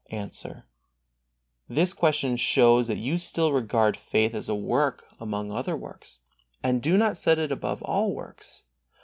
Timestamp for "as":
4.33-4.49